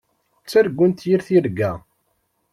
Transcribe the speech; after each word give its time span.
Ttargunt 0.43 1.03
yir 1.07 1.21
tirga. 1.27 1.71